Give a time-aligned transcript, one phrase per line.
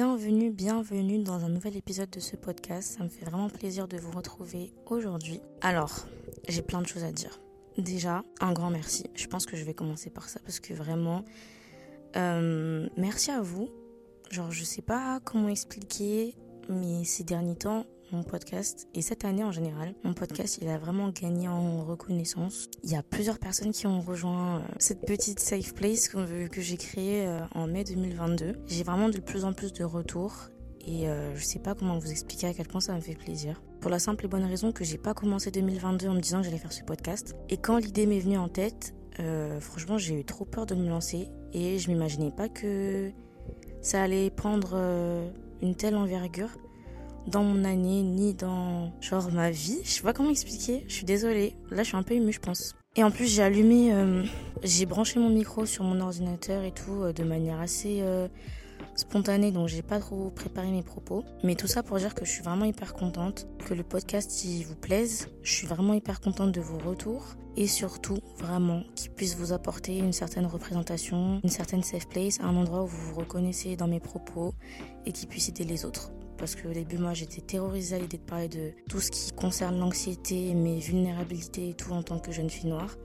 [0.00, 2.96] Bienvenue, bienvenue dans un nouvel épisode de ce podcast.
[2.96, 5.40] Ça me fait vraiment plaisir de vous retrouver aujourd'hui.
[5.60, 6.06] Alors,
[6.46, 7.40] j'ai plein de choses à dire.
[7.78, 9.10] Déjà, un grand merci.
[9.16, 11.24] Je pense que je vais commencer par ça parce que vraiment,
[12.14, 13.70] euh, merci à vous.
[14.30, 16.36] Genre, je sais pas comment expliquer,
[16.68, 20.78] mais ces derniers temps, mon podcast et cette année en général, mon podcast il a
[20.78, 22.68] vraiment gagné en reconnaissance.
[22.82, 26.76] Il y a plusieurs personnes qui ont rejoint euh, cette petite safe place que, j'ai
[26.76, 28.56] créée euh, en mai 2022.
[28.66, 30.48] J'ai vraiment de plus en plus de retours
[30.80, 33.62] et euh, je sais pas comment vous expliquer à quel point ça me fait plaisir.
[33.80, 36.44] Pour la simple et bonne raison que j'ai pas commencé 2022 en me disant que
[36.44, 38.94] j'allais faire ce podcast et quand l'idée m'est venue en tête,
[39.60, 43.10] franchement j'ai eu trop peur de me lancer et je m'imaginais pas que
[43.80, 44.76] ça allait prendre
[45.60, 46.50] une telle envergure
[47.26, 49.78] dans mon année ni dans genre ma vie.
[49.84, 50.84] Je sais pas comment expliquer.
[50.88, 51.54] Je suis désolée.
[51.70, 52.74] Là, je suis un peu émue, je pense.
[52.96, 54.24] Et en plus, j'ai allumé, euh,
[54.64, 58.26] j'ai branché mon micro sur mon ordinateur et tout euh, de manière assez euh,
[58.96, 61.24] spontanée, donc j'ai pas trop préparé mes propos.
[61.44, 64.64] Mais tout ça pour dire que je suis vraiment hyper contente, que le podcast il
[64.64, 65.28] vous plaise.
[65.42, 69.98] Je suis vraiment hyper contente de vos retours et surtout vraiment qu'il puisse vous apporter
[69.98, 74.00] une certaine représentation, une certaine safe place, un endroit où vous vous reconnaissez dans mes
[74.00, 74.54] propos
[75.06, 78.22] et qui puisse aider les autres parce qu'au début, moi, j'étais terrorisée à l'idée de
[78.22, 82.48] parler de tout ce qui concerne l'anxiété, mes vulnérabilités et tout en tant que jeune
[82.48, 82.96] fille noire.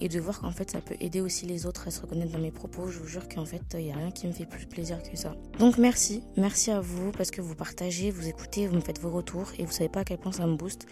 [0.00, 2.40] Et de voir qu'en fait, ça peut aider aussi les autres à se reconnaître dans
[2.40, 2.88] mes propos.
[2.88, 5.16] Je vous jure qu'en fait, il n'y a rien qui me fait plus plaisir que
[5.16, 5.36] ça.
[5.60, 9.10] Donc merci, merci à vous parce que vous partagez, vous écoutez, vous me faites vos
[9.10, 10.86] retours et vous savez pas à quel point ça me booste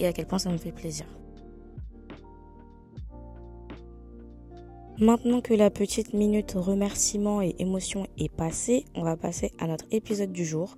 [0.00, 1.06] et à quel point ça me fait plaisir.
[4.98, 9.84] Maintenant que la petite minute remerciement et émotion est passée, on va passer à notre
[9.92, 10.76] épisode du jour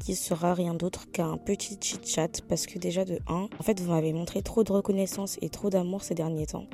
[0.00, 3.90] qui sera rien d'autre qu'un petit chit-chat parce que déjà de 1, en fait vous
[3.90, 6.66] m'avez montré trop de reconnaissance et trop d'amour ces derniers temps.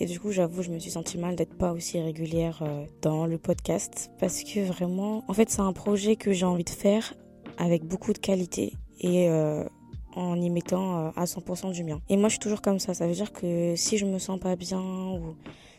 [0.00, 3.26] Et du coup, j'avoue, je me suis sentie mal d'être pas aussi régulière euh, dans
[3.26, 7.14] le podcast parce que vraiment, en fait, c'est un projet que j'ai envie de faire
[7.58, 9.64] avec beaucoup de qualité et euh,
[10.16, 12.00] en y mettant euh, à 100% du mien.
[12.08, 12.92] Et moi, je suis toujours comme ça.
[12.92, 15.36] Ça veut dire que si je me sens pas bien ou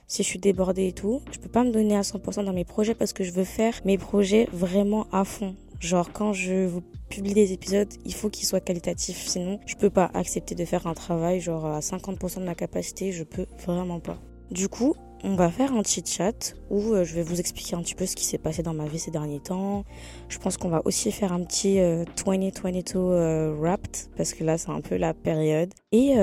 [0.08, 2.66] si je suis débordée et tout, je peux pas me donner à 100% dans mes
[2.66, 5.56] projets parce que je veux faire mes projets vraiment à fond.
[5.80, 9.28] Genre quand je vous publie des épisodes, il faut qu'ils soient qualitatifs.
[9.28, 13.12] Sinon, je peux pas accepter de faire un travail genre à 50% de ma capacité.
[13.12, 14.18] Je peux vraiment pas.
[14.52, 17.82] Du coup, on va faire un chit chat où euh, je vais vous expliquer un
[17.82, 19.84] petit peu ce qui s'est passé dans ma vie ces derniers temps.
[20.30, 21.80] Je pense qu'on va aussi faire un petit
[22.26, 25.74] 2022 euh, euh, wrapped parce que là c'est un peu la période.
[25.92, 26.14] Et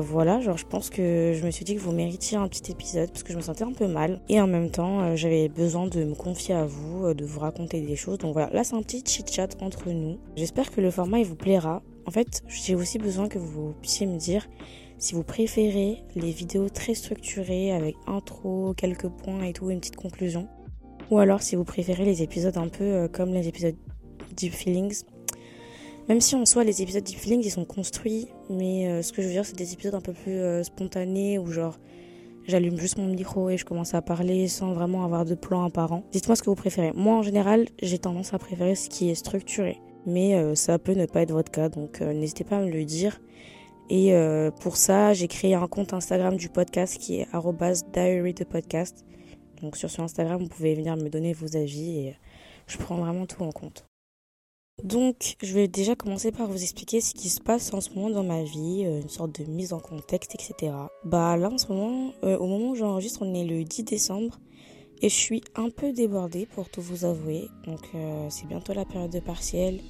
[0.00, 3.10] voilà, genre je pense que je me suis dit que vous méritiez un petit épisode
[3.10, 6.02] parce que je me sentais un peu mal et en même temps j'avais besoin de
[6.02, 8.18] me confier à vous, de vous raconter des choses.
[8.18, 10.18] Donc voilà, là c'est un petit chit chat entre nous.
[10.34, 11.82] J'espère que le format il vous plaira.
[12.06, 14.48] En fait, j'ai aussi besoin que vous puissiez me dire
[14.98, 19.96] si vous préférez les vidéos très structurées avec intro, quelques points et tout, une petite
[19.96, 20.48] conclusion.
[21.10, 23.76] Ou alors si vous préférez les épisodes un peu euh, comme les épisodes
[24.36, 25.04] Deep Feelings.
[26.08, 29.22] Même si en soi les épisodes Deep Feelings ils sont construits, mais euh, ce que
[29.22, 31.78] je veux dire c'est des épisodes un peu plus euh, spontanés où genre
[32.46, 36.02] j'allume juste mon micro et je commence à parler sans vraiment avoir de plan apparent.
[36.10, 36.92] Dites-moi ce que vous préférez.
[36.94, 39.78] Moi en général j'ai tendance à préférer ce qui est structuré.
[40.06, 43.20] Mais ça peut ne pas être votre cas, donc n'hésitez pas à me le dire.
[43.90, 47.28] Et euh, pour ça, j'ai créé un compte Instagram du podcast qui est
[47.92, 49.04] diary podcast.
[49.62, 52.16] Donc sur ce Instagram, vous pouvez venir me donner vos avis et
[52.66, 53.86] je prends vraiment tout en compte.
[54.84, 58.10] Donc, je vais déjà commencer par vous expliquer ce qui se passe en ce moment
[58.10, 60.72] dans ma vie, euh, une sorte de mise en contexte, etc.
[61.04, 64.38] Bah là, en ce moment, euh, au moment où j'enregistre, on est le 10 décembre
[65.02, 67.48] et je suis un peu débordée pour tout vous avouer.
[67.66, 67.80] Donc,
[68.30, 69.80] c'est bientôt la période de partiel.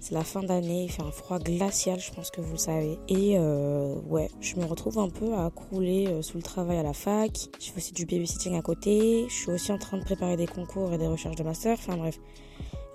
[0.00, 2.98] C'est la fin d'année, il fait un froid glacial, je pense que vous le savez.
[3.08, 6.84] Et euh, ouais, je me retrouve un peu à crouler euh, sous le travail à
[6.84, 7.48] la fac.
[7.60, 9.26] Je fais aussi du babysitting à côté.
[9.28, 11.76] Je suis aussi en train de préparer des concours et des recherches de master.
[11.78, 12.20] Enfin bref,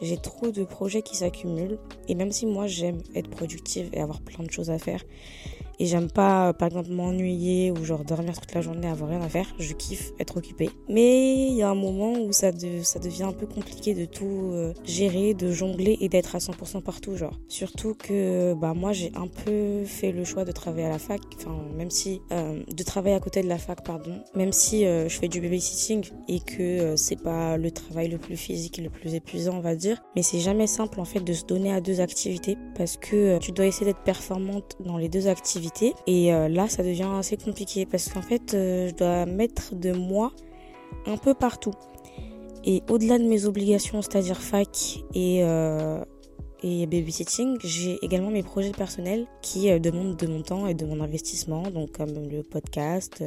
[0.02, 1.78] j'ai trop de projets qui s'accumulent.
[2.08, 5.04] Et même si moi j'aime être productive et avoir plein de choses à faire,
[5.80, 9.30] Et j'aime pas, par exemple, m'ennuyer ou genre dormir toute la journée, avoir rien à
[9.30, 9.48] faire.
[9.60, 10.70] Je kiffe être occupée.
[10.90, 14.74] Mais il y a un moment où ça, devient un peu compliqué de tout euh,
[14.84, 17.40] gérer, de jongler et d'être à 100% partout, genre.
[17.48, 21.22] Surtout que, bah, moi, j'ai un peu fait le choix de travailler à la fac.
[21.38, 24.20] Enfin, même si, euh, de travailler à côté de la fac, pardon.
[24.36, 28.38] Même si euh, je fais du babysitting et que c'est pas le travail le plus
[28.38, 30.02] physique et le plus épuisant, on va dire.
[30.16, 33.52] Mais c'est jamais simple, en fait, de se donner à deux activités parce que tu
[33.52, 35.63] dois essayer d'être performante dans les deux activités.
[36.08, 39.92] Et euh, là, ça devient assez compliqué parce qu'en fait, euh, je dois mettre de
[39.92, 40.32] moi
[41.06, 41.74] un peu partout.
[42.66, 46.04] Et au-delà de mes obligations, c'est-à-dire fac et, euh,
[46.64, 51.02] et babysitting, j'ai également mes projets personnels qui demandent de mon temps et de mon
[51.02, 53.22] investissement, donc comme le podcast,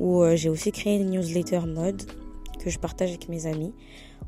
[0.00, 2.02] où j'ai aussi créé une newsletter mode
[2.58, 3.72] que je partage avec mes amis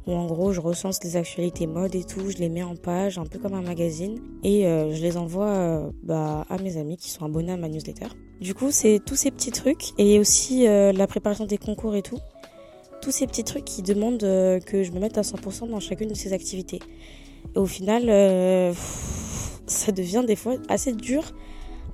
[0.08, 3.18] où en gros je recense les actualités mode et tout, je les mets en page,
[3.18, 6.96] un peu comme un magazine, et euh, je les envoie euh, bah, à mes amis
[6.96, 8.06] qui sont abonnés à ma newsletter.
[8.40, 12.02] Du coup, c'est tous ces petits trucs, et aussi euh, la préparation des concours et
[12.02, 12.18] tout,
[13.02, 16.14] tous ces petits trucs qui demandent que je me mette à 100% dans chacune de
[16.14, 16.80] ces activités.
[17.54, 18.74] Et au final,
[19.66, 21.22] ça devient des fois assez dur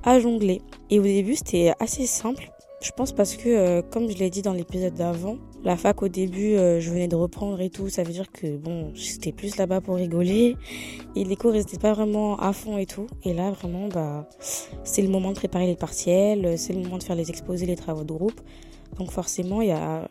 [0.02, 0.62] à jongler.
[0.88, 2.50] Et au début, c'était assez simple
[2.84, 6.08] je pense parce que, euh, comme je l'ai dit dans l'épisode d'avant, la fac au
[6.08, 7.88] début, euh, je venais de reprendre et tout.
[7.88, 10.56] Ça veut dire que, bon, j'étais plus là-bas pour rigoler.
[11.16, 13.06] Et les cours, n'étaient pas vraiment à fond et tout.
[13.22, 14.28] Et là, vraiment, bah,
[14.84, 16.58] c'est le moment de préparer les partiels.
[16.58, 18.38] C'est le moment de faire les exposés, les travaux de groupe.
[18.98, 20.10] Donc forcément, il y a...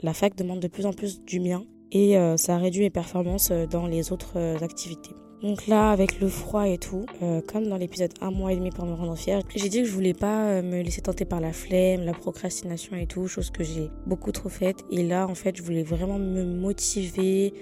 [0.00, 1.64] la fac demande de plus en plus du mien.
[1.90, 5.10] Et euh, ça réduit mes performances dans les autres activités.
[5.42, 8.70] Donc là, avec le froid et tout, euh, comme dans l'épisode un mois et demi
[8.70, 11.40] pour me rendre fière, j'ai dit que je voulais pas euh, me laisser tenter par
[11.40, 14.84] la flemme, la procrastination et tout, chose que j'ai beaucoup trop faite.
[14.92, 17.54] Et là, en fait, je voulais vraiment me motiver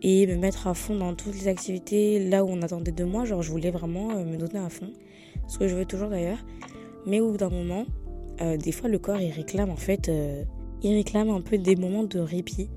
[0.00, 3.26] et me mettre à fond dans toutes les activités là où on attendait de moi.
[3.26, 4.90] Genre, je voulais vraiment euh, me donner à fond,
[5.48, 6.42] ce que je veux toujours d'ailleurs.
[7.04, 7.84] Mais au bout d'un moment,
[8.40, 10.10] des fois, le corps il réclame en fait,
[10.82, 12.68] il réclame un peu des moments de répit.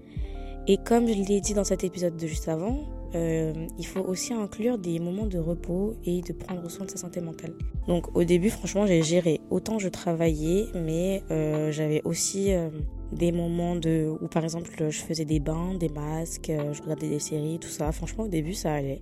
[0.67, 2.79] Et comme je l'ai dit dans cet épisode de juste avant,
[3.13, 6.97] euh, il faut aussi inclure des moments de repos et de prendre soin de sa
[6.97, 7.53] santé mentale.
[7.87, 9.41] Donc au début, franchement, j'ai géré.
[9.49, 12.69] Autant je travaillais, mais euh, j'avais aussi euh,
[13.11, 17.19] des moments de où par exemple je faisais des bains, des masques, je regardais des
[17.19, 17.91] séries, tout ça.
[17.91, 19.01] Franchement, au début, ça allait.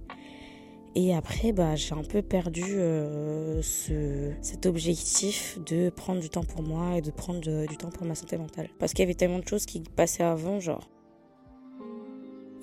[0.96, 6.64] Et après, bah, j'ai un peu perdu ce, cet objectif de prendre du temps pour
[6.64, 8.70] moi et de prendre du temps pour ma santé mentale.
[8.80, 10.90] Parce qu'il y avait tellement de choses qui passaient avant, genre.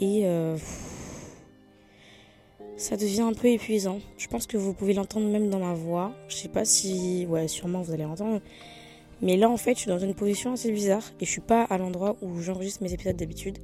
[0.00, 0.26] Et
[2.76, 4.00] ça devient un peu épuisant.
[4.18, 6.12] Je pense que vous pouvez l'entendre même dans ma voix.
[6.28, 7.26] Je sais pas si.
[7.28, 8.40] Ouais, sûrement vous allez l'entendre.
[9.22, 11.62] Mais là, en fait, je suis dans une position assez bizarre et je suis pas
[11.62, 13.58] à l'endroit où j'enregistre mes épisodes d'habitude.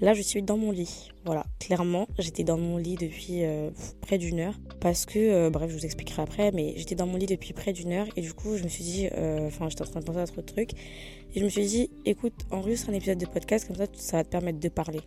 [0.00, 1.10] Là, je suis dans mon lit.
[1.24, 3.70] Voilà, clairement, j'étais dans mon lit depuis euh,
[4.00, 4.54] près d'une heure.
[4.80, 7.72] Parce que, euh, bref, je vous expliquerai après, mais j'étais dans mon lit depuis près
[7.72, 8.06] d'une heure.
[8.16, 10.26] Et du coup, je me suis dit, euh, enfin, j'étais en train de penser à
[10.26, 10.72] trop de trucs.
[11.34, 14.24] Et je me suis dit, écoute, enregistre un épisode de podcast, comme ça, ça va
[14.24, 15.00] te permettre de parler.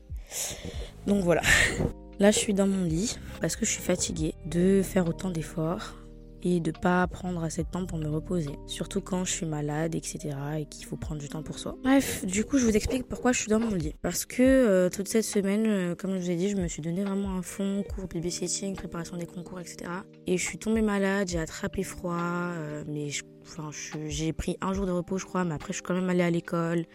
[1.06, 1.42] Donc voilà.
[2.20, 5.94] Là, je suis dans mon lit parce que je suis fatiguée de faire autant d'efforts
[6.42, 8.58] et de pas prendre assez de temps pour me reposer.
[8.66, 10.36] Surtout quand je suis malade, etc.
[10.60, 11.76] et qu'il faut prendre du temps pour soi.
[11.84, 13.94] Bref, du coup, je vous explique pourquoi je suis dans mon lit.
[14.02, 16.82] Parce que euh, toute cette semaine, euh, comme je vous ai dit, je me suis
[16.82, 19.92] donné vraiment un fond, cours babysitting, préparation des concours, etc.
[20.26, 23.10] Et je suis tombée malade, j'ai attrapé froid, euh, mais
[24.08, 26.24] j'ai pris un jour de repos, je crois, mais après, je suis quand même allée
[26.24, 26.86] à l'école.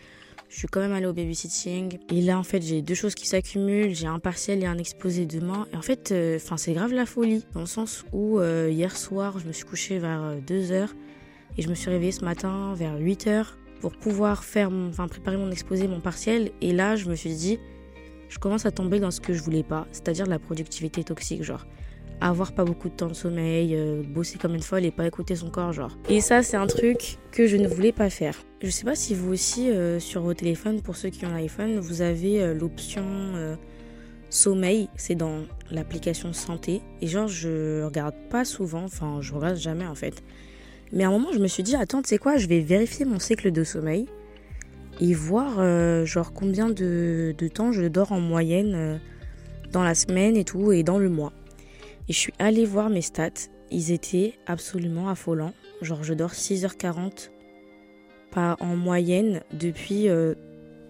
[0.53, 1.99] Je suis quand même allée au babysitting.
[2.11, 3.95] Et là, en fait, j'ai deux choses qui s'accumulent.
[3.95, 5.67] J'ai un partiel et un exposé demain.
[5.73, 7.47] Et en fait, euh, c'est grave la folie.
[7.55, 10.73] Dans le sens où euh, hier soir, je me suis couchée vers 2h.
[10.73, 10.87] Euh,
[11.57, 13.47] et je me suis réveillée ce matin vers 8h
[13.81, 16.51] pour pouvoir faire enfin, préparer mon exposé, mon partiel.
[16.61, 17.59] Et là, je me suis dit,
[18.29, 19.87] je commence à tomber dans ce que je voulais pas.
[19.91, 21.67] C'est-à-dire la productivité toxique, genre
[22.29, 25.37] avoir pas beaucoup de temps de sommeil, euh, bosser comme une folle et pas écouter
[25.37, 25.97] son corps, genre.
[26.09, 28.37] Et ça, c'est un truc que je ne voulais pas faire.
[28.63, 31.79] Je sais pas si vous aussi, euh, sur vos téléphones, pour ceux qui ont l'iPhone,
[31.81, 33.03] vous avez euh, l'option
[34.31, 36.81] sommeil, c'est dans l'application santé.
[37.01, 40.23] Et genre, je regarde pas souvent, enfin, je regarde jamais en fait.
[40.93, 43.05] Mais à un moment, je me suis dit, attends, tu sais quoi, je vais vérifier
[43.05, 44.07] mon cycle de sommeil
[45.01, 49.01] et voir, genre, combien de, de, temps je dors en moyenne
[49.71, 51.33] dans la semaine et tout, et dans le mois.
[52.09, 53.49] Et je suis allée voir mes stats.
[53.71, 55.55] Ils étaient absolument affolants.
[55.81, 57.31] Genre, je dors 6h40
[58.33, 60.09] pas en moyenne depuis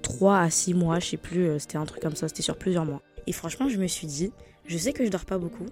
[0.02, 1.00] 3 euh, à 6 mois.
[1.00, 2.28] Je sais plus, euh, c'était un truc comme ça.
[2.28, 3.02] C'était sur plusieurs mois.
[3.26, 4.32] Et franchement, je me suis dit,
[4.66, 5.66] je sais que je dors pas beaucoup.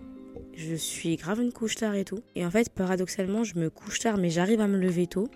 [0.54, 2.18] Je suis grave une couche tard et tout.
[2.34, 5.28] Et en fait, paradoxalement, je me couche tard, mais j'arrive à me lever tôt.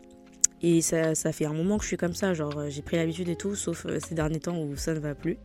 [0.60, 2.34] Et ça, ça fait un moment que je suis comme ça.
[2.34, 5.14] Genre, euh, j'ai pris l'habitude et tout, sauf ces derniers temps où ça ne va
[5.14, 5.38] plus.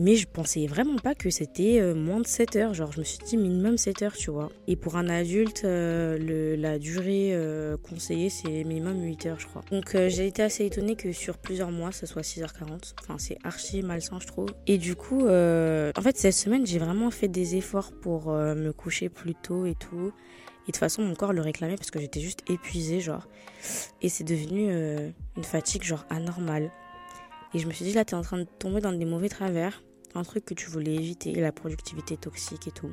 [0.00, 2.74] Mais je pensais vraiment pas que c'était euh, moins de 7 heures.
[2.74, 4.50] Genre, je me suis dit minimum 7 heures, tu vois.
[4.68, 9.62] Et pour un adulte, euh, la durée euh, conseillée, c'est minimum 8 heures, je crois.
[9.72, 12.94] Donc, j'ai été assez étonnée que sur plusieurs mois, ça soit 6h40.
[13.00, 14.48] Enfin, c'est archi malsain, je trouve.
[14.66, 19.08] Et du coup, en fait, cette semaine, j'ai vraiment fait des efforts pour me coucher
[19.08, 20.12] plus tôt et tout.
[20.66, 23.26] Et de toute façon, mon corps le réclamait parce que j'étais juste épuisée, genre.
[24.02, 24.70] Et c'est devenu
[25.36, 26.70] une fatigue, genre, anormale.
[27.54, 29.82] Et je me suis dit, là, t'es en train de tomber dans des mauvais travers.
[30.14, 32.92] Un truc que tu voulais éviter, la productivité toxique et tout.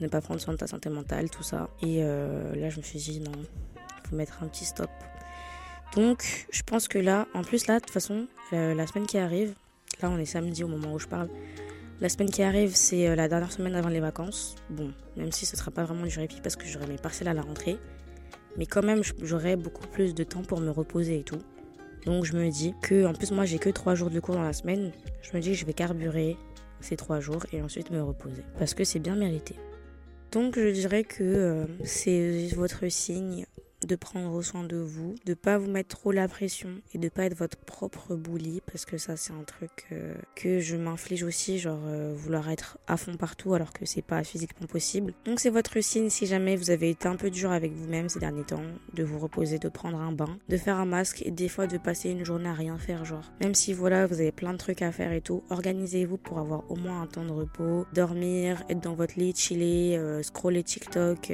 [0.00, 1.70] Ne pas prendre soin de ta santé mentale, tout ça.
[1.82, 3.32] Et euh, là, je me suis dit, non,
[4.08, 4.90] faut mettre un petit stop.
[5.94, 9.18] Donc, je pense que là, en plus, là, de toute façon, euh, la semaine qui
[9.18, 9.54] arrive,
[10.02, 11.28] là, on est samedi au moment où je parle.
[12.00, 14.56] La semaine qui arrive, c'est euh, la dernière semaine avant les vacances.
[14.70, 17.34] Bon, même si ce sera pas vraiment du répit parce que j'aurai mes parcelles à
[17.34, 17.78] la rentrée.
[18.56, 21.38] Mais quand même, j'aurai beaucoup plus de temps pour me reposer et tout.
[22.04, 24.42] Donc je me dis que, en plus moi j'ai que 3 jours de cours dans
[24.42, 24.92] la semaine,
[25.24, 26.36] je me dis que je vais carburer
[26.80, 28.42] ces 3 jours et ensuite me reposer.
[28.58, 29.56] Parce que c'est bien mérité.
[30.32, 33.46] Donc je dirais que euh, c'est votre signe
[33.86, 37.24] de prendre soin de vous, de pas vous mettre trop la pression et de pas
[37.24, 41.58] être votre propre bully parce que ça c'est un truc euh, que je m'inflige aussi,
[41.58, 45.14] genre euh, vouloir être à fond partout alors que c'est pas physiquement possible.
[45.24, 48.18] Donc c'est votre signe si jamais vous avez été un peu dur avec vous-même ces
[48.18, 48.62] derniers temps,
[48.94, 51.78] de vous reposer, de prendre un bain, de faire un masque et des fois de
[51.78, 53.32] passer une journée à rien faire genre.
[53.40, 56.70] Même si voilà vous avez plein de trucs à faire et tout, organisez-vous pour avoir
[56.70, 61.32] au moins un temps de repos, dormir, être dans votre lit, chiller, euh, scroller TikTok,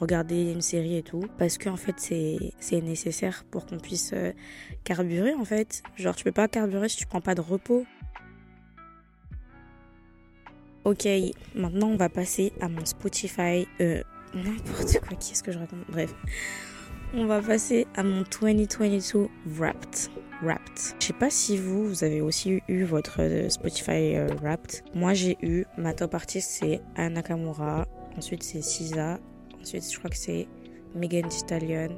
[0.00, 4.32] regarder une série et tout parce qu'en fait c'est nécessaire pour qu'on puisse euh,
[4.84, 7.84] carburer en fait genre tu peux pas carburer si tu prends pas de repos
[10.84, 11.08] ok
[11.54, 14.02] maintenant on va passer à mon Spotify euh,
[14.34, 15.80] n'importe quoi qui est-ce que je raconte?
[15.88, 16.14] Bref
[17.12, 20.10] on va passer à mon 2022 Wrapped.
[20.42, 20.94] Wrapped.
[21.00, 24.84] Je sais pas si vous, vous avez aussi eu votre euh, Spotify Wrapped.
[24.94, 27.88] Moi, j'ai eu ma top artiste, c'est Anna Nakamura.
[28.16, 29.18] Ensuite, c'est SZA.
[29.60, 30.46] Ensuite, je crois que c'est
[30.94, 31.88] Megan Thee Stallion,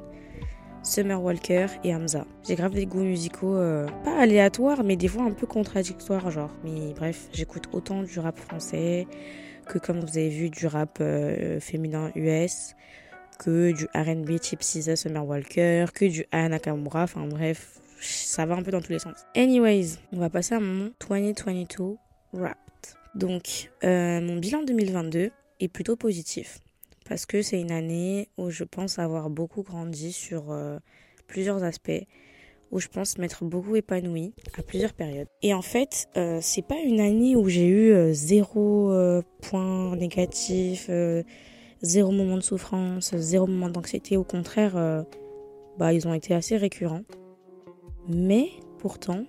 [0.83, 2.25] Summer Walker et Hamza.
[2.47, 6.51] J'ai grave des goûts musicaux euh, pas aléatoires, mais des fois un peu contradictoires, genre.
[6.63, 9.07] Mais bref, j'écoute autant du rap français
[9.67, 12.75] que, comme vous avez vu, du rap euh, féminin US,
[13.39, 17.03] que du R&B type SZA, Summer Walker, que du Anna Nakamura.
[17.03, 19.25] Enfin bref, ça va un peu dans tous les sens.
[19.35, 21.95] Anyways, on va passer à mon 2022
[22.33, 22.57] Wrapped.
[23.15, 26.62] Donc, euh, mon bilan 2022 est plutôt positif
[27.07, 30.77] parce que c'est une année où je pense avoir beaucoup grandi sur euh,
[31.27, 32.05] plusieurs aspects,
[32.71, 35.27] où je pense m'être beaucoup épanouie à plusieurs périodes.
[35.41, 38.91] Et en fait, euh, c'est pas une année où j'ai eu euh, zéro
[39.41, 40.89] point négatif,
[41.81, 44.17] zéro moment de souffrance, zéro moment d'anxiété.
[44.17, 45.05] Au contraire,
[45.77, 47.03] bah, ils ont été assez récurrents.
[48.07, 49.25] Mais pourtant,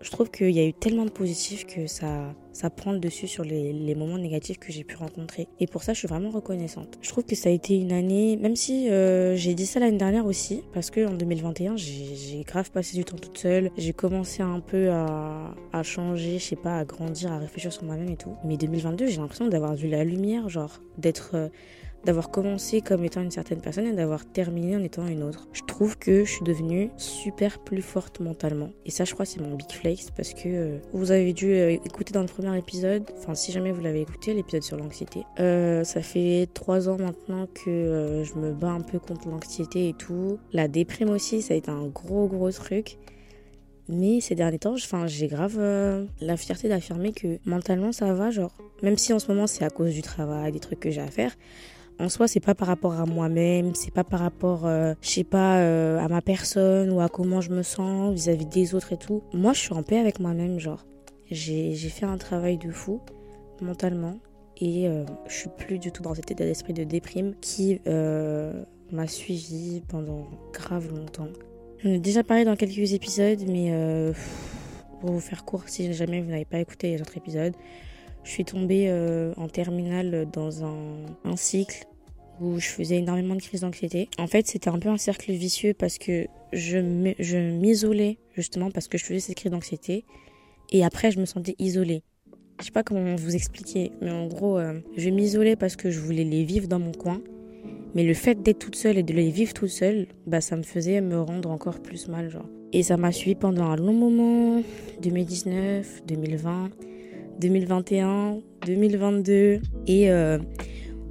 [0.00, 3.28] je trouve qu'il y a eu tellement de positifs que ça, ça prend le dessus
[3.28, 5.46] sur les, moments négatifs que j'ai pu rencontrer.
[5.60, 6.98] Et pour ça, je suis vraiment reconnaissante.
[7.00, 9.96] Je trouve que ça a été une année, même si euh, j'ai dit ça l'année
[9.96, 13.70] dernière aussi, parce que en 2021, j'ai grave passé du temps toute seule.
[13.76, 17.84] J'ai commencé un peu à, à changer, je sais pas, à grandir, à réfléchir sur
[17.84, 18.34] moi-même et tout.
[18.44, 21.30] Mais 2022, j'ai l'impression d'avoir vu la lumière, genre d'être...
[21.34, 21.48] Euh,
[22.08, 25.46] d'avoir commencé comme étant une certaine personne et d'avoir terminé en étant une autre.
[25.52, 28.70] Je trouve que je suis devenue super plus forte mentalement.
[28.86, 31.68] Et ça, je crois, c'est mon big flex parce que euh, vous avez dû euh,
[31.68, 35.24] écouter dans le premier épisode, enfin, si jamais vous l'avez écouté, l'épisode sur l'anxiété.
[35.38, 39.92] Euh, ça fait trois ans maintenant que je me bats un peu contre l'anxiété et
[39.92, 40.38] tout.
[40.54, 42.96] La déprime aussi, ça a été un gros, gros truc.
[43.90, 45.58] Mais ces derniers temps, j'ai grave
[46.22, 48.56] la fierté d'affirmer que mentalement ça va, genre.
[48.82, 51.10] Même si en ce moment c'est à cause du travail, des trucs que j'ai à
[51.10, 51.32] faire,
[52.00, 55.24] en soi, c'est pas par rapport à moi-même, c'est pas par rapport, euh, je sais
[55.24, 58.96] pas, euh, à ma personne ou à comment je me sens vis-à-vis des autres et
[58.96, 59.22] tout.
[59.32, 60.84] Moi, je suis en paix avec moi-même, genre.
[61.30, 63.00] J'ai fait un travail de fou
[63.60, 64.16] mentalement
[64.56, 67.80] et euh, je suis plus du tout dans cet état d'esprit de déprime qui
[68.90, 71.28] m'a suivi pendant grave longtemps.
[71.80, 73.72] J'en ai déjà parlé dans quelques épisodes, mais
[75.00, 77.54] pour vous faire court, si jamais vous n'avez pas écouté les autres épisodes,
[78.24, 78.92] je suis tombée
[79.36, 81.86] en terminale dans un, un cycle
[82.40, 84.08] où je faisais énormément de crises d'anxiété.
[84.18, 88.98] En fait, c'était un peu un cercle vicieux parce que je m'isolais justement parce que
[88.98, 90.04] je faisais ces crises d'anxiété
[90.70, 92.02] et après je me sentais isolée.
[92.60, 96.00] Je sais pas comment vous expliquer, mais en gros, euh, je m'isolais parce que je
[96.00, 97.22] voulais les vivre dans mon coin.
[97.94, 100.62] Mais le fait d'être toute seule et de les vivre toute seule, bah ça me
[100.62, 102.48] faisait me rendre encore plus mal, genre.
[102.72, 104.62] Et ça m'a suivi pendant un long moment,
[105.00, 106.70] 2019, 2020,
[107.40, 109.60] 2021, 2022.
[109.86, 110.38] Et euh,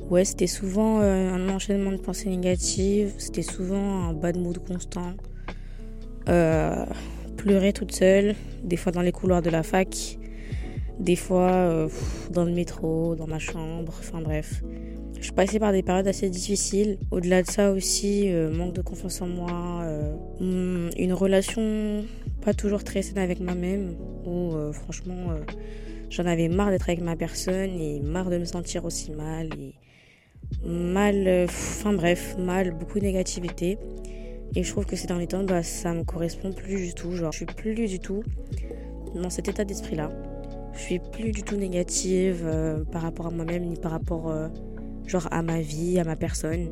[0.10, 5.12] Ouais, c'était souvent euh, un enchaînement de pensées négatives, c'était souvent un bad mood constant.
[6.30, 6.86] Euh,
[7.36, 10.18] pleurer toute seule, des fois dans les couloirs de la fac,
[10.98, 11.90] des fois
[12.32, 14.64] dans le métro, dans ma chambre, enfin bref.
[15.20, 17.00] Je passée par des périodes assez difficiles.
[17.12, 19.84] Au-delà de ça aussi, manque de confiance en moi,
[20.40, 22.06] hmm, une relation
[22.42, 25.32] pas toujours très saine avec moi-même, où franchement
[26.10, 29.76] j'en avais marre d'être avec ma personne et marre de me sentir aussi mal et
[30.66, 33.78] mal, enfin bref, mal, beaucoup de négativité.
[34.56, 37.12] Et je trouve que ces derniers temps, bah, ça me correspond plus du tout.
[37.12, 38.24] Genre, je suis plus du tout
[39.16, 40.10] dans cet état d'esprit-là.
[40.74, 44.48] Je suis plus du tout négative euh, par rapport à moi-même ni par rapport euh,
[45.06, 46.70] genre à ma vie, à ma personne.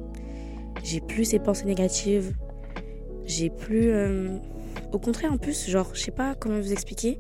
[0.84, 2.34] J'ai plus ces pensées négatives.
[3.26, 4.38] J'ai plus euh,
[4.92, 7.20] au contraire en plus, genre je sais pas comment vous expliquer,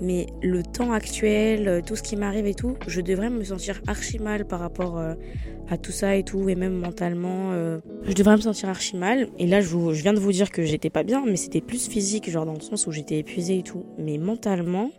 [0.00, 4.18] mais le temps actuel, tout ce qui m'arrive et tout, je devrais me sentir archi
[4.18, 7.52] mal par rapport à tout ça et tout, et même mentalement,
[8.02, 9.28] je devrais me sentir archi mal.
[9.38, 11.88] Et là, je, je viens de vous dire que j'étais pas bien, mais c'était plus
[11.88, 13.84] physique, genre dans le sens où j'étais épuisée et tout.
[13.98, 14.90] Mais mentalement,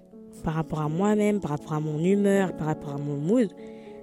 [0.44, 3.50] par rapport à moi-même, par rapport à mon humeur, par rapport à mon mood,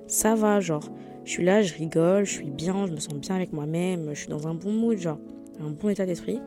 [0.07, 0.89] ça va, genre.
[1.25, 4.21] Je suis là, je rigole, je suis bien, je me sens bien avec moi-même, je
[4.21, 5.19] suis dans un bon mood, genre,
[5.61, 6.41] un bon état d'esprit.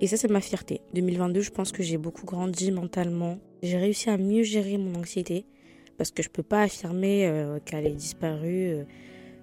[0.00, 0.80] Et ça, c'est ma fierté.
[0.94, 3.38] 2022, je pense que j'ai beaucoup grandi mentalement.
[3.62, 5.44] J'ai réussi à mieux gérer mon anxiété
[5.96, 8.84] parce que je peux pas affirmer euh, qu'elle est disparue, euh,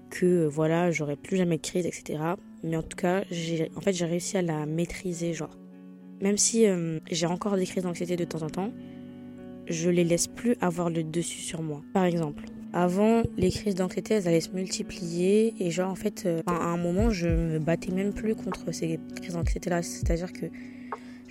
[0.10, 2.20] que euh, voilà, j'aurais plus jamais de crise, etc.
[2.64, 5.56] Mais en tout cas, j'ai, en fait, réussi à la maîtriser, genre.
[6.22, 6.66] Même si
[7.12, 8.72] j'ai encore des crises d'anxiété de temps en temps,
[9.68, 11.84] je les laisse plus avoir le dessus sur moi.
[11.94, 16.54] Par exemple, avant, les crises d'anxiété, elles allaient se multiplier et genre en fait, à
[16.54, 19.84] un moment, je me battais même plus contre ces crises d'anxiété-là.
[19.84, 20.46] C'est-à-dire que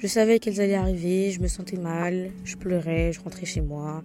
[0.04, 4.02] je savais qu'elles allaient arriver, je me sentais mal, je pleurais, je rentrais chez moi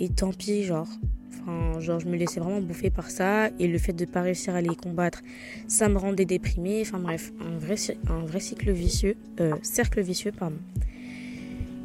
[0.00, 0.88] et tant pis, genre.
[1.30, 4.54] Enfin, genre, je me laissais vraiment bouffer par ça et le fait de pas réussir
[4.54, 5.22] à les combattre,
[5.68, 6.80] ça me rendait déprimée.
[6.80, 7.74] Enfin bref, un vrai,
[8.08, 10.56] un vrai cycle vicieux, euh, cercle vicieux, pardon.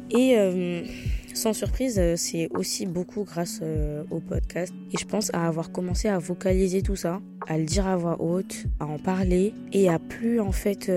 [0.08, 0.82] Et euh,
[1.34, 3.60] sans surprise, euh, c'est aussi beaucoup grâce
[4.10, 4.72] au podcast.
[4.94, 8.16] Et je pense à avoir commencé à vocaliser tout ça, à le dire à voix
[8.18, 10.90] haute, à en parler et à plus en fait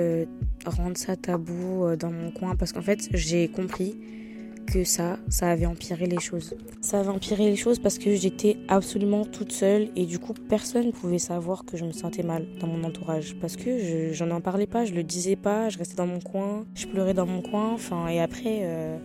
[0.66, 3.96] rendre ça tabou dans mon coin parce qu'en fait j'ai compris
[4.66, 6.56] que ça, ça avait empiré les choses.
[6.82, 10.88] Ça avait empiré les choses parce que j'étais absolument toute seule et du coup personne
[10.88, 14.42] ne pouvait savoir que je me sentais mal dans mon entourage parce que je, n'en
[14.42, 17.42] parlais pas, je le disais pas, je restais dans mon coin, je pleurais dans mon
[17.42, 19.00] coin, enfin et après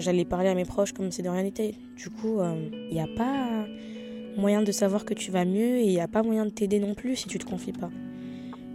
[0.00, 1.74] j'allais parler à mes proches comme c'est de rien n'était.
[1.96, 3.66] Du coup, il euh, n'y a pas
[4.36, 6.78] moyen de savoir que tu vas mieux et il n'y a pas moyen de t'aider
[6.78, 7.90] non plus si tu te confies pas.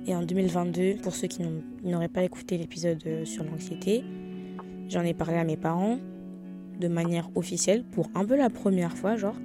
[0.05, 1.43] Et en 2022, pour ceux qui
[1.83, 4.03] n'auraient pas écouté l'épisode euh, sur l'anxiété,
[4.89, 5.99] j'en ai parlé à mes parents
[6.79, 9.35] de manière officielle pour un peu la première fois, genre.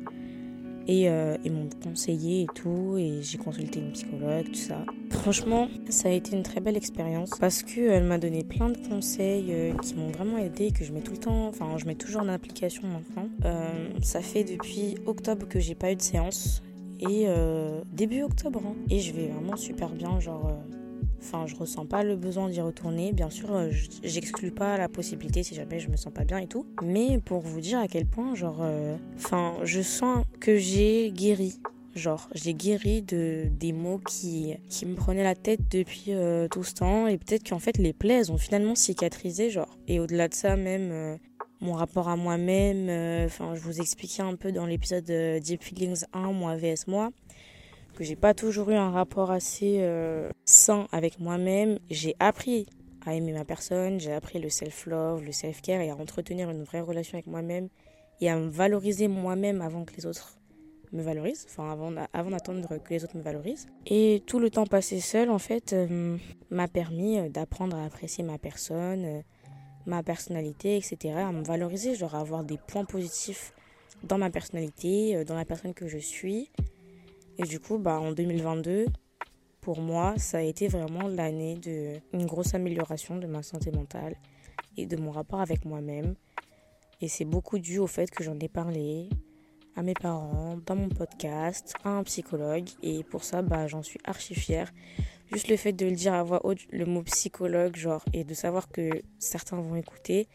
[0.90, 4.86] Et euh, ils m'ont conseillé et tout, et j'ai consulté une psychologue, tout ça.
[5.10, 9.48] Franchement, ça a été une très belle expérience parce qu'elle m'a donné plein de conseils
[9.50, 12.22] euh, qui m'ont vraiment aidé, que je mets tout le temps, enfin, je mets toujours
[12.22, 13.28] en application maintenant.
[13.44, 16.62] Euh, ça fait depuis octobre que j'ai pas eu de séance,
[17.00, 17.26] et
[17.92, 18.74] début octobre, hein.
[18.90, 20.50] et je vais vraiment super bien, genre
[21.20, 23.12] Enfin, je ressens pas le besoin d'y retourner.
[23.12, 23.70] Bien sûr, euh,
[24.02, 26.66] j'exclus pas la possibilité si jamais je me sens pas bien et tout.
[26.82, 31.60] Mais pour vous dire à quel point, genre, euh, enfin, je sens que j'ai guéri.
[31.94, 36.62] Genre, j'ai guéri de des mots qui, qui me prenaient la tête depuis euh, tout
[36.62, 37.08] ce temps.
[37.08, 39.76] Et peut-être qu'en fait, les plaies ont finalement cicatrisé, genre.
[39.88, 41.18] Et au-delà de ça, même
[41.60, 43.26] mon rapport à moi-même.
[43.26, 47.10] Enfin, je vous expliquais un peu dans l'épisode Deep Feelings 1, moi vs moi
[47.98, 51.80] que j'ai pas toujours eu un rapport assez euh, sain avec moi-même.
[51.90, 52.66] J'ai appris
[53.04, 56.80] à aimer ma personne, j'ai appris le self-love, le self-care et à entretenir une vraie
[56.80, 57.68] relation avec moi-même
[58.20, 60.38] et à me valoriser moi-même avant que les autres
[60.92, 63.66] me valorisent, enfin avant, avant d'attendre que les autres me valorisent.
[63.84, 66.16] Et tout le temps passé seul, en fait, euh,
[66.50, 69.24] m'a permis euh, d'apprendre à apprécier ma personne,
[69.88, 73.52] ma personnalité, etc., à me valoriser, genre à avoir des points positifs
[74.04, 76.50] dans ma personnalité, dans la personne que je suis,
[77.38, 78.86] et du coup, bah, en 2022,
[79.60, 84.16] pour moi, ça a été vraiment l'année d'une grosse amélioration de ma santé mentale
[84.76, 86.16] et de mon rapport avec moi-même.
[87.00, 89.08] Et c'est beaucoup dû au fait que j'en ai parlé
[89.76, 92.68] à mes parents, dans mon podcast, à un psychologue.
[92.82, 94.72] Et pour ça, bah, j'en suis archi fière.
[95.32, 98.34] Juste le fait de le dire à voix haute, le mot psychologue, genre, et de
[98.34, 100.28] savoir que certains vont écouter,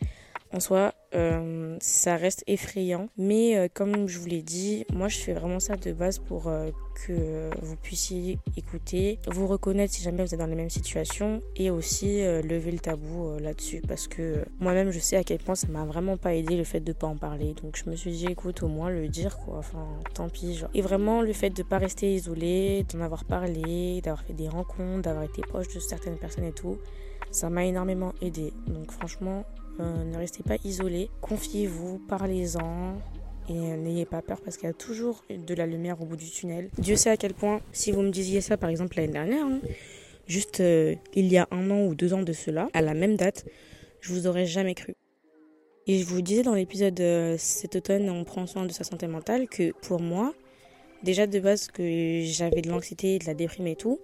[0.53, 3.09] en soi, euh, ça reste effrayant.
[3.17, 6.47] Mais euh, comme je vous l'ai dit, moi je fais vraiment ça de base pour
[6.47, 6.69] euh,
[7.05, 11.71] que vous puissiez écouter, vous reconnaître si jamais vous êtes dans les mêmes situations et
[11.71, 15.85] aussi lever le tabou là-dessus parce que moi-même je sais à quel point ça m'a
[15.85, 17.55] vraiment pas aidé le fait de pas en parler.
[17.61, 19.57] Donc je me suis dit écoute au moins le dire quoi.
[19.57, 20.69] Enfin tant pis genre.
[20.75, 25.01] Et vraiment le fait de pas rester isolé, d'en avoir parlé, d'avoir fait des rencontres,
[25.01, 26.77] d'avoir été proche de certaines personnes et tout,
[27.31, 28.53] ça m'a énormément aidé.
[28.67, 29.45] Donc franchement
[29.79, 31.09] euh, ne restez pas isolés.
[31.21, 32.95] Confiez-vous, parlez-en.
[33.49, 36.29] et n'ayez pas peur parce qu'il y a toujours de la lumière au bout du
[36.29, 36.69] tunnel.
[36.77, 39.59] Dieu sait à quel point, si vous me disiez ça par exemple l'année dernière, hein,
[40.27, 43.15] juste euh, il y a un an ou deux ans de cela, à la même
[43.15, 43.45] date,
[44.01, 44.95] je vous aurais jamais cru.
[45.85, 49.07] Et je vous disais dans l'épisode euh, cet automne, on prend soin de sa santé
[49.07, 50.33] mentale, que pour moi,
[51.03, 53.99] déjà de base que j'avais de l'anxiété, de la déprime et tout,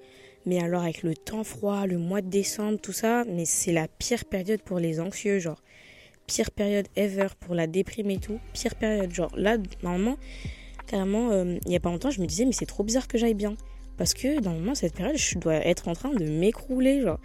[0.50, 3.88] mais alors avec le temps froid, le mois de décembre, tout ça, mais c'est la
[3.88, 5.62] pire période pour les anxieux, genre
[6.26, 10.18] pire période ever pour la déprime et tout, pire période, genre là normalement,
[10.88, 13.20] carrément, euh, il y a pas longtemps, je me disais mais c'est trop bizarre que
[13.20, 13.56] j'aille bien,
[13.96, 17.20] parce que normalement cette période, je dois être en train de m'écrouler, genre.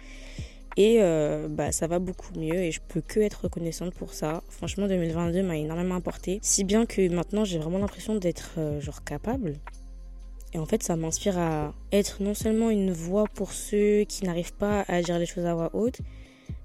[0.77, 4.43] Et euh, bah, ça va beaucoup mieux et je peux que être reconnaissante pour ça.
[4.49, 6.37] Franchement, 2022 m'a énormément apporté.
[6.41, 9.53] Si bien que maintenant, j'ai vraiment l'impression d'être euh, genre capable.
[10.55, 14.53] Et en fait, ça m'inspire à être non seulement une voix pour ceux qui n'arrivent
[14.53, 15.99] pas à dire les choses à voix haute,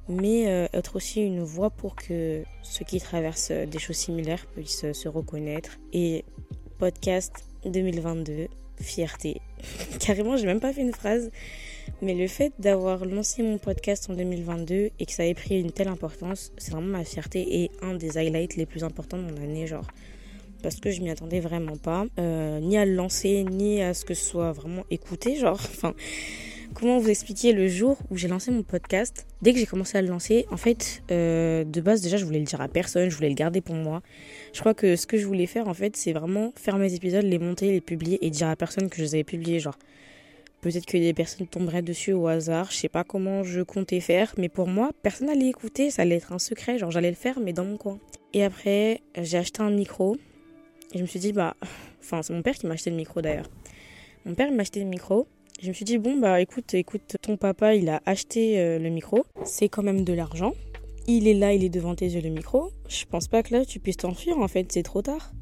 [0.08, 4.92] mais euh, être aussi une voix pour que ceux qui traversent des choses similaires puissent
[4.92, 5.80] se reconnaître.
[5.92, 6.24] Et
[6.78, 7.32] podcast
[7.64, 8.46] 2022,
[8.80, 9.40] fierté.
[9.98, 11.32] Carrément, j'ai même pas fait une phrase.
[12.00, 15.72] Mais le fait d'avoir lancé mon podcast en 2022 et que ça ait pris une
[15.72, 19.36] telle importance, c'est vraiment ma fierté et un des highlights les plus importants de mon
[19.36, 19.88] année, genre.
[20.62, 24.04] Parce que je m'y attendais vraiment pas, euh, ni à le lancer, ni à ce
[24.04, 25.60] que ce soit vraiment écouté, genre.
[25.70, 25.94] Enfin,
[26.74, 29.26] comment vous expliquer le jour où j'ai lancé mon podcast?
[29.40, 32.38] Dès que j'ai commencé à le lancer, en fait, euh, de base déjà, je voulais
[32.38, 34.02] le dire à personne, je voulais le garder pour moi.
[34.52, 37.24] Je crois que ce que je voulais faire, en fait, c'est vraiment faire mes épisodes,
[37.24, 39.78] les monter, les publier et dire à personne que je les avais publiés, genre.
[40.60, 42.70] Peut-être que des personnes tomberaient dessus au hasard.
[42.70, 45.90] Je sais pas comment je comptais faire, mais pour moi, personne n'allait écouter.
[45.90, 46.76] Ça allait être un secret.
[46.76, 47.98] Genre, j'allais le faire, mais dans mon coin.
[48.34, 50.18] Et après, j'ai acheté un micro.
[50.92, 51.56] Et je me suis dit, bah.
[52.00, 53.48] Enfin, c'est mon père qui m'a acheté le micro d'ailleurs.
[54.24, 55.26] Mon père m'a acheté le micro.
[55.62, 58.88] Je me suis dit, bon, bah écoute, écoute, ton papa, il a acheté euh, le
[58.88, 59.24] micro.
[59.44, 60.54] C'est quand même de l'argent.
[61.06, 62.70] Il est là, il est devant tes yeux, le micro.
[62.88, 65.32] Je pense pas que là, tu puisses t'enfuir, en fait, c'est trop tard.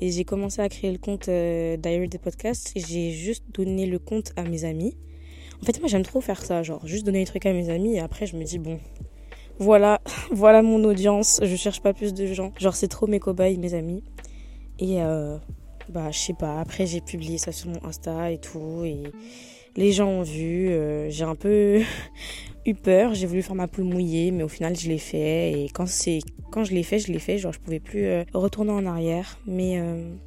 [0.00, 2.72] Et j'ai commencé à créer le compte euh, Diary des podcasts.
[2.76, 4.96] J'ai juste donné le compte à mes amis.
[5.60, 7.94] En fait, moi, j'aime trop faire ça, genre juste donner les trucs à mes amis
[7.96, 8.78] et après, je me dis bon,
[9.58, 11.40] voilà, voilà mon audience.
[11.42, 12.52] Je cherche pas plus de gens.
[12.58, 14.04] Genre, c'est trop mes cobayes, mes amis.
[14.78, 15.36] Et euh,
[15.88, 16.60] bah, je sais pas.
[16.60, 19.02] Après, j'ai publié ça sur mon Insta et tout et
[19.76, 20.68] les gens ont vu.
[20.68, 21.80] Euh, j'ai un peu
[22.66, 23.14] eu peur.
[23.14, 25.52] J'ai voulu faire ma poule mouillée, mais au final, je l'ai fait.
[25.52, 25.86] Et quand
[26.50, 27.38] quand je l'ai fait, je l'ai fait.
[27.38, 29.38] Genre, je pouvais plus euh, retourner en arrière.
[29.46, 29.82] Mais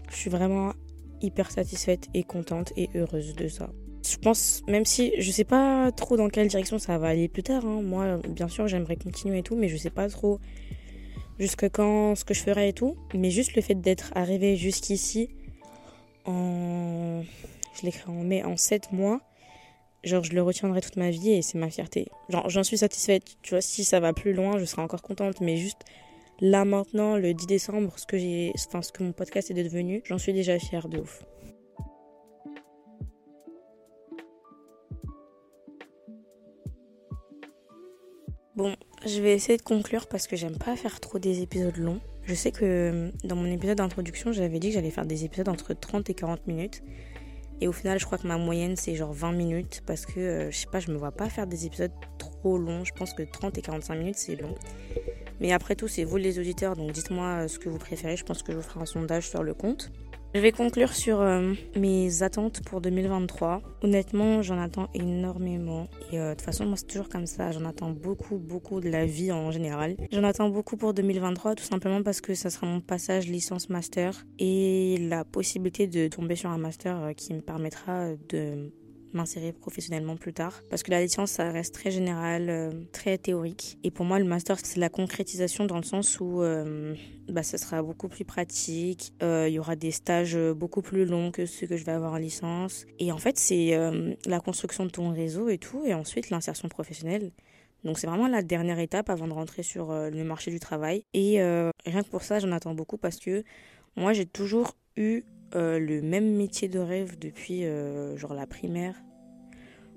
[0.10, 0.74] je suis vraiment
[1.22, 3.70] hyper satisfaite et contente et heureuse de ça.
[4.10, 7.44] Je pense, même si je sais pas trop dans quelle direction ça va aller plus
[7.44, 7.66] tard.
[7.66, 7.82] Hein.
[7.84, 10.40] Moi, bien sûr, j'aimerais continuer et tout, mais je sais pas trop
[11.42, 12.96] jusque quand ce que je ferai et tout.
[13.14, 15.30] Mais juste le fait d'être arrivé jusqu'ici
[16.26, 17.24] en.
[17.74, 19.22] Je l'écris en mai, en 7 mois
[20.04, 22.08] genre je le retiendrai toute ma vie et c'est ma fierté.
[22.30, 25.42] Genre j'en suis satisfaite, tu vois, si ça va plus loin, je serai encore contente,
[25.42, 25.82] mais juste
[26.40, 30.02] là maintenant, le 10 décembre, ce que j'ai, enfin ce que mon podcast est devenu,
[30.06, 31.24] j'en suis déjà fière de ouf.
[38.56, 38.76] Bon,
[39.06, 42.00] je vais essayer de conclure parce que j'aime pas faire trop des épisodes longs.
[42.24, 45.74] Je sais que dans mon épisode d'introduction, j'avais dit que j'allais faire des épisodes entre
[45.74, 46.84] 30 et 40 minutes.
[47.62, 50.52] Et au final, je crois que ma moyenne, c'est genre 20 minutes parce que, euh,
[50.52, 52.84] je sais pas, je me vois pas faire des épisodes trop longs.
[52.84, 54.56] Je pense que 30 et 45 minutes, c'est long.
[55.40, 58.18] Mais après tout, c'est vous les auditeurs, donc dites-moi euh, ce que vous préférez.
[58.18, 59.92] Je pense que je vous ferai un sondage sur le compte.
[60.34, 63.62] Je vais conclure sur euh, mes attentes pour 2023.
[63.82, 65.90] Honnêtement, j'en attends énormément.
[66.10, 67.52] Et euh, de toute façon, moi, c'est toujours comme ça.
[67.52, 69.98] J'en attends beaucoup, beaucoup de la vie en général.
[70.10, 75.06] J'en attends beaucoup pour 2023, tout simplement parce que ça sera mon passage licence-master et
[75.10, 78.72] la possibilité de tomber sur un master euh, qui me permettra de
[79.14, 80.62] m'insérer professionnellement plus tard.
[80.70, 83.78] Parce que la licence, ça reste très général, euh, très théorique.
[83.84, 86.96] Et pour moi, le master, c'est la concrétisation dans le sens où euh,
[87.30, 89.14] bah, ça sera beaucoup plus pratique.
[89.24, 92.14] Euh, il y aura des stages beaucoup plus longs que ceux que je vais avoir
[92.14, 92.86] en licence.
[93.00, 93.78] Et en fait, c'est
[94.26, 95.84] la construction de ton réseau et tout.
[95.86, 97.32] Et ensuite, l'insertion professionnelle.
[97.84, 101.04] Donc c'est vraiment la dernière étape avant de rentrer sur le marché du travail.
[101.14, 101.40] Et
[101.86, 103.44] rien que pour ça, j'en attends beaucoup parce que
[103.96, 105.24] moi, j'ai toujours eu
[105.56, 108.96] euh, le même métier de rêve depuis euh, genre la primaire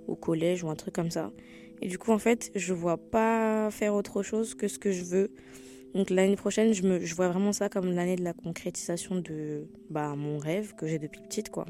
[0.09, 1.31] au collège ou un truc comme ça.
[1.81, 5.05] Et du coup, en fait, je vois pas faire autre chose que ce que je
[5.05, 5.31] veux.
[5.95, 9.69] Donc l'année prochaine, je, me, je vois vraiment ça comme l'année de la concrétisation de
[9.91, 11.67] bah, mon rêve que j'ai depuis petite, quoi.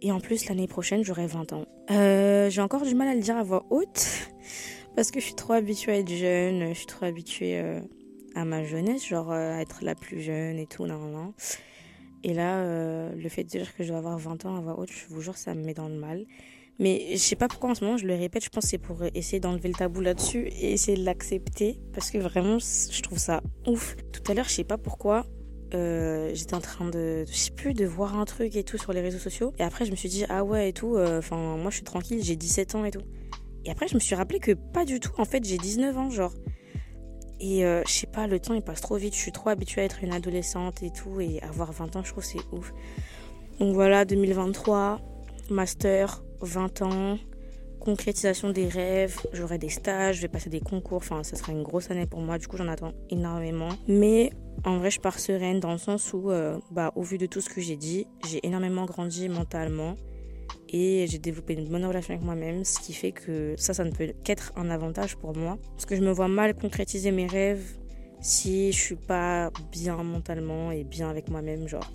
[0.00, 1.66] Et en plus, l'année prochaine, j'aurai 20 ans.
[1.90, 4.30] Euh, j'ai encore du mal à le dire à voix haute
[4.94, 7.60] parce que je suis trop habituée à être jeune, je suis trop habituée
[8.36, 11.34] à ma jeunesse, genre à être la plus jeune et tout, non, non.
[12.24, 14.78] Et là, euh, le fait de dire que je dois avoir 20 ans à voix
[14.78, 16.24] haute, je vous jure, ça me met dans le mal.
[16.78, 18.78] Mais je sais pas pourquoi en ce moment je le répète, je pense que c'est
[18.78, 23.18] pour essayer d'enlever le tabou là-dessus et essayer de l'accepter parce que vraiment je trouve
[23.18, 23.96] ça ouf.
[24.12, 25.26] Tout à l'heure, je sais pas pourquoi,
[25.74, 28.92] euh, j'étais en train de, je sais plus, de voir un truc et tout sur
[28.92, 29.52] les réseaux sociaux.
[29.58, 31.84] Et après, je me suis dit, ah ouais, et tout, euh, enfin, moi je suis
[31.84, 33.02] tranquille, j'ai 17 ans et tout.
[33.64, 36.10] Et après, je me suis rappelé que pas du tout, en fait, j'ai 19 ans,
[36.10, 36.32] genre.
[37.40, 39.82] Et euh, je sais pas, le temps il passe trop vite, je suis trop habituée
[39.82, 42.72] à être une adolescente et tout, et avoir 20 ans, je trouve c'est ouf.
[43.60, 45.00] Donc voilà, 2023,
[45.50, 47.18] master, 20 ans,
[47.80, 51.62] concrétisation des rêves, j'aurai des stages, je vais passer des concours, enfin ça sera une
[51.62, 53.70] grosse année pour moi, du coup j'en attends énormément.
[53.86, 54.32] Mais
[54.64, 57.40] en vrai je pars sereine dans le sens où, euh, bah, au vu de tout
[57.40, 59.94] ce que j'ai dit, j'ai énormément grandi mentalement
[60.68, 63.90] et j'ai développé une bonne relation avec moi-même, ce qui fait que ça, ça ne
[63.90, 65.58] peut qu'être un avantage pour moi.
[65.72, 67.76] Parce que je me vois mal concrétiser mes rêves
[68.20, 71.90] si je suis pas bien mentalement et bien avec moi-même, genre.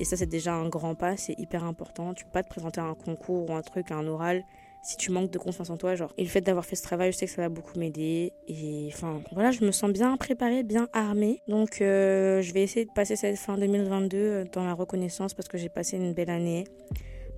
[0.00, 2.14] Et ça, c'est déjà un grand pas, c'est hyper important.
[2.14, 4.44] Tu peux pas te présenter à un concours ou un truc, un oral,
[4.82, 6.12] si tu manques de confiance en toi, genre.
[6.16, 8.32] Et le fait d'avoir fait ce travail, je sais que ça va beaucoup m'aider.
[8.48, 11.42] Et enfin, voilà, je me sens bien préparée, bien armée.
[11.48, 15.58] Donc, euh, je vais essayer de passer cette fin 2022 dans la reconnaissance parce que
[15.58, 16.64] j'ai passé une belle année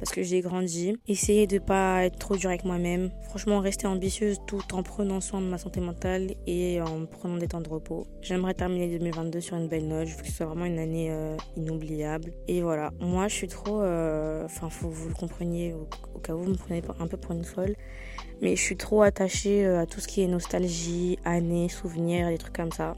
[0.02, 0.96] parce que j'ai grandi.
[1.06, 3.12] Essayer de pas être trop dur avec moi-même.
[3.28, 7.46] Franchement, rester ambitieuse tout en prenant soin de ma santé mentale et en prenant des
[7.46, 8.08] temps de repos.
[8.20, 10.08] J'aimerais terminer 2022 sur une belle note.
[10.08, 12.32] Je veux que ce soit vraiment une année euh, inoubliable.
[12.48, 13.80] Et voilà, moi je suis trop.
[13.80, 17.16] Euh, enfin, faut que vous le compreniez au, cas où vous me prenez un peu
[17.16, 17.76] pour une folle.
[18.40, 22.38] Mais je suis trop attachée euh, à tout ce qui est nostalgie, années, souvenirs, des
[22.38, 22.96] trucs comme ça.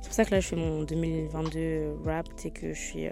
[0.00, 3.06] C'est pour ça que là je fais mon 2022 rap, c'est que je suis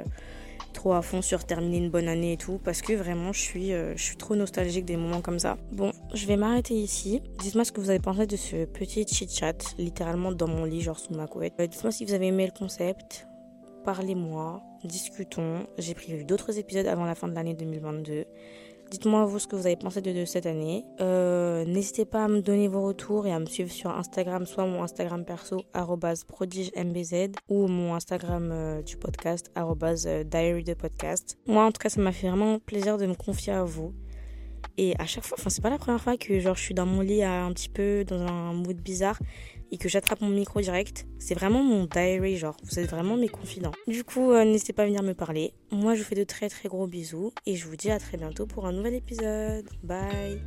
[0.72, 3.72] trop à fond sur terminer une bonne année et tout parce que vraiment je suis,
[3.72, 5.56] euh, je suis trop nostalgique des moments comme ça.
[5.72, 7.22] Bon, je vais m'arrêter ici.
[7.38, 10.98] Dites-moi ce que vous avez pensé de ce petit chit-chat, littéralement dans mon lit, genre
[10.98, 11.54] sous ma couette.
[11.60, 13.26] Euh, dites-moi si vous avez aimé le concept.
[13.84, 15.66] Parlez-moi, discutons.
[15.78, 18.24] J'ai prévu d'autres épisodes avant la fin de l'année 2022.
[18.90, 20.82] Dites-moi vous ce que vous avez pensé de, cette année.
[21.00, 24.64] Euh, n'hésitez pas à me donner vos retours et à me suivre sur Instagram, soit
[24.64, 25.62] mon Instagram perso
[26.26, 31.36] @prodigembz ou mon Instagram euh, du podcast euh, diary de podcast.
[31.46, 33.92] Moi en tout cas ça m'a fait vraiment plaisir de me confier à vous.
[34.78, 36.86] Et à chaque fois, enfin c'est pas la première fois que genre je suis dans
[36.86, 39.18] mon lit un petit peu dans un mood bizarre
[39.70, 41.06] et que j'attrape mon micro direct.
[41.18, 43.72] C'est vraiment mon diary, genre, vous êtes vraiment mes confidents.
[43.86, 45.52] Du coup, euh, n'hésitez pas à venir me parler.
[45.70, 48.16] Moi, je vous fais de très très gros bisous et je vous dis à très
[48.16, 49.68] bientôt pour un nouvel épisode.
[49.82, 50.40] Bye